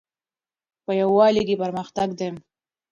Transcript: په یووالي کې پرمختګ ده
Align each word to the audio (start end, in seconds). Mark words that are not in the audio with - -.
په 0.85 0.91
یووالي 1.01 1.43
کې 1.47 1.55
پرمختګ 1.63 2.09
ده 2.19 2.27